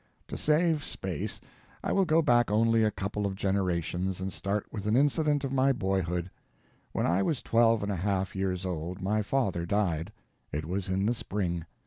To 0.29 0.35
save 0.35 0.83
space 0.83 1.39
I 1.83 1.91
will 1.91 2.05
go 2.05 2.23
back 2.23 2.49
only 2.49 2.83
a 2.83 2.89
couple 2.89 3.27
of 3.27 3.35
generations 3.35 4.19
and 4.19 4.33
start 4.33 4.65
with 4.71 4.87
an 4.87 4.97
incident 4.97 5.43
of 5.43 5.53
my 5.53 5.71
boyhood. 5.73 6.31
When 6.91 7.05
I 7.05 7.21
was 7.21 7.43
twelve 7.43 7.83
and 7.83 7.91
a 7.91 7.95
half 7.97 8.35
years 8.35 8.65
old, 8.65 8.99
my 8.99 9.21
father 9.21 9.63
died. 9.67 10.11
It 10.51 10.65
was 10.65 10.89
in 10.89 11.05
the 11.05 11.13
spring. 11.13 11.65